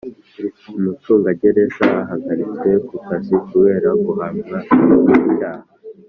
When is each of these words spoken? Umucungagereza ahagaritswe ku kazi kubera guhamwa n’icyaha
Umucungagereza 0.77 1.85
ahagaritswe 2.01 2.69
ku 2.87 2.95
kazi 3.07 3.35
kubera 3.47 3.89
guhamwa 4.03 4.57
n’icyaha 5.13 5.65